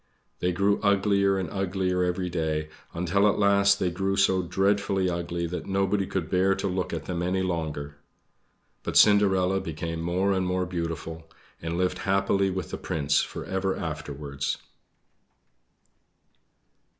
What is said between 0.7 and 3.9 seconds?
uglier and uglier every day, until at last